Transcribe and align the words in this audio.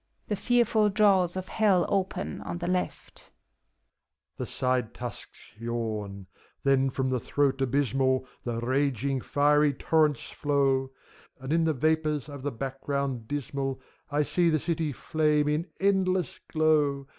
{The 0.29 0.35
fearful 0.35 0.89
Jaws 0.89 1.35
of 1.37 1.47
Hell 1.47 1.85
open, 1.87 2.41
on 2.41 2.57
the 2.57 2.65
left.) 2.65 3.29
The 4.37 4.47
side 4.47 4.95
tusks 4.95 5.37
yawn: 5.59 6.25
then 6.63 6.89
from 6.89 7.11
the 7.11 7.19
throat 7.19 7.61
abysmal 7.61 8.25
The 8.43 8.59
raging, 8.61 9.21
fiery 9.21 9.75
torrents 9.75 10.23
flow, 10.23 10.89
And 11.39 11.53
in 11.53 11.65
the 11.65 11.75
vapors 11.75 12.29
of 12.29 12.41
the 12.41 12.51
background 12.51 13.27
dismal 13.27 13.79
I 14.09 14.23
see 14.23 14.49
the 14.49 14.57
city 14.59 14.91
flame 14.91 15.47
in 15.47 15.67
endless 15.79 16.39
glow. 16.47 17.05